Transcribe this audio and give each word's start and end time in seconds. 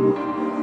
Música 0.00 0.59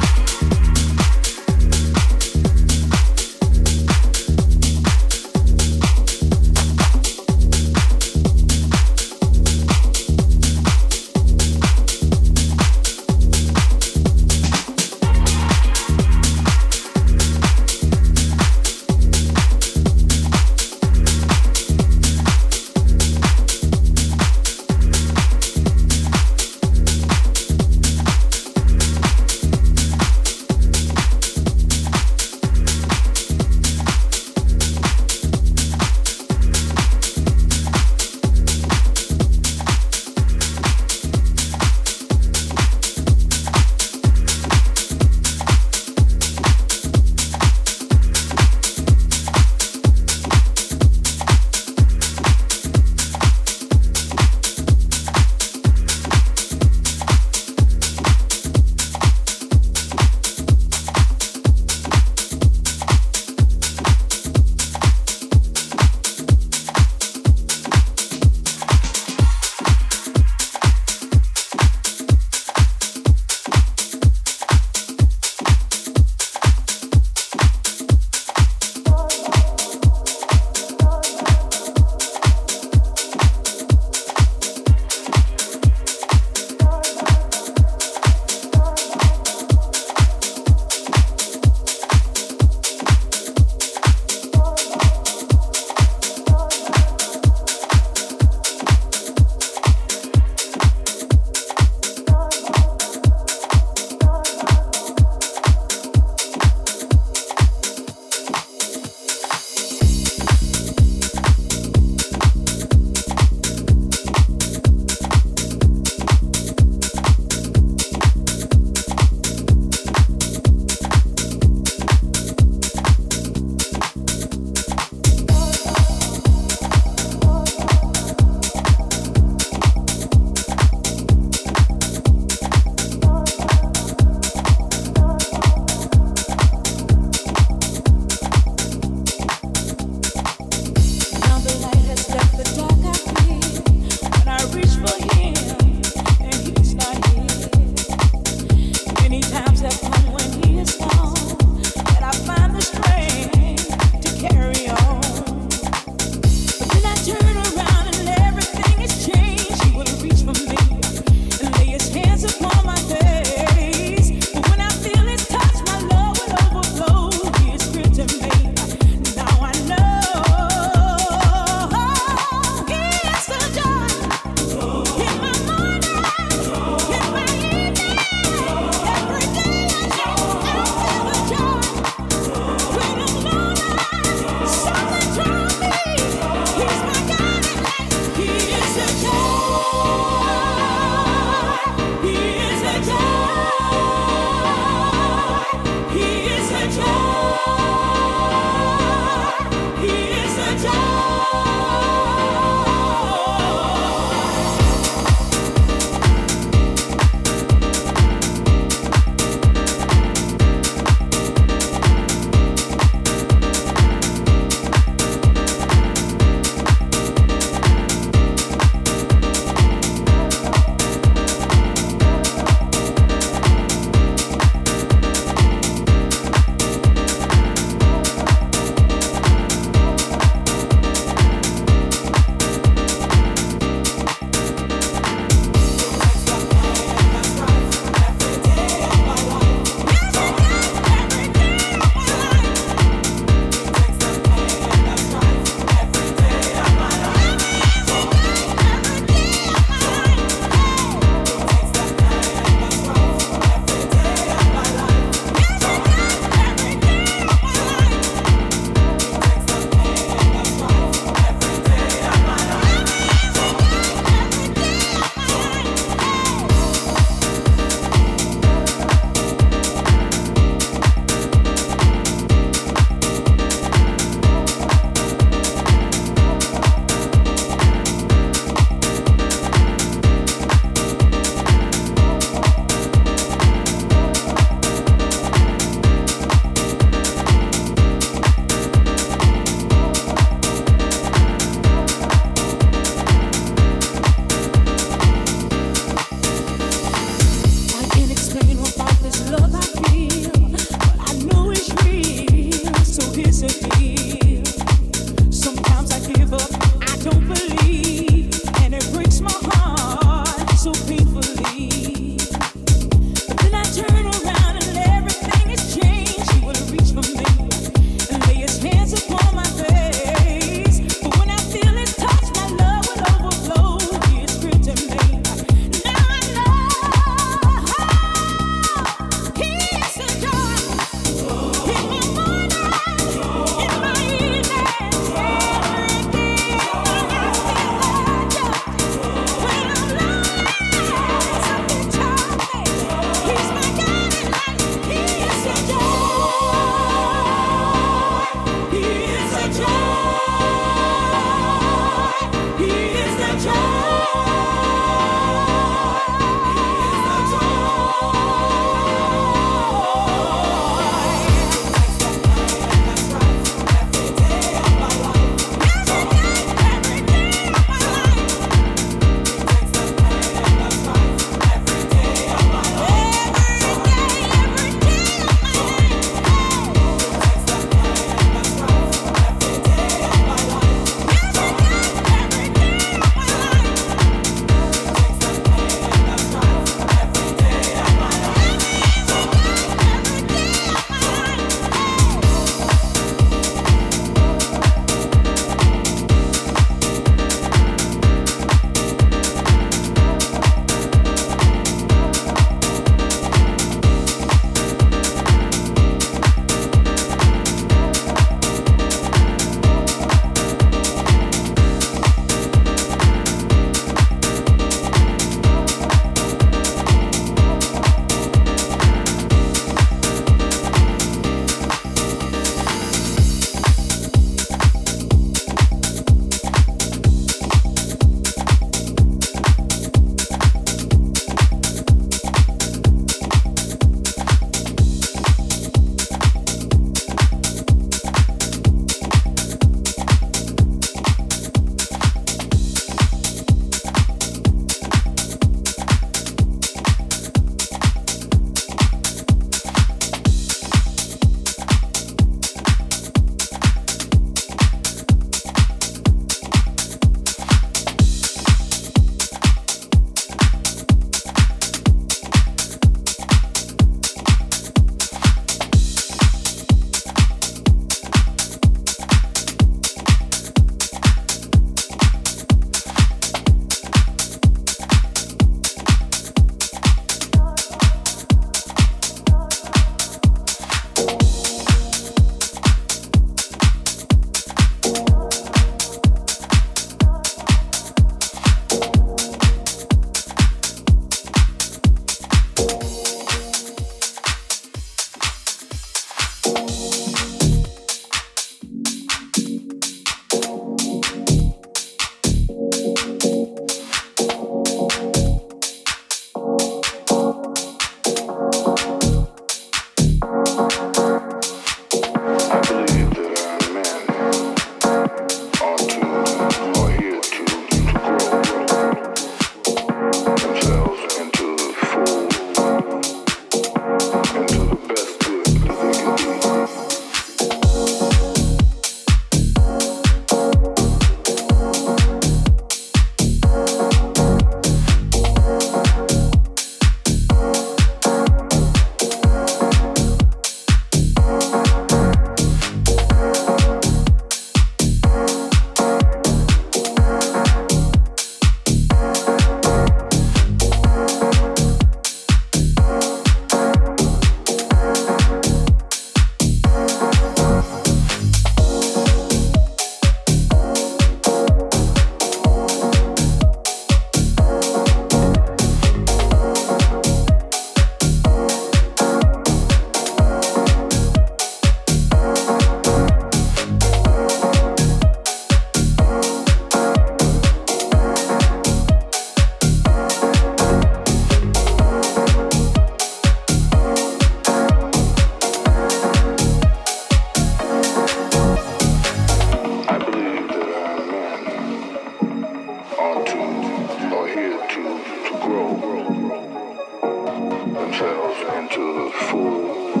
into 598.39 598.93
the 598.93 599.11
full 599.11 600.00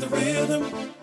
the 0.00 0.08
rhythm. 0.08 0.99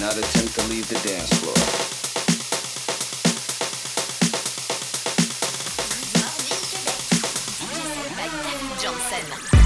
Not 0.00 0.16
attempt 0.16 0.58
to 0.58 0.66
leave 0.68 0.88
the 0.88 0.94
dance 1.06 1.28
floor. 1.40 1.54
Johnson. 8.80 9.59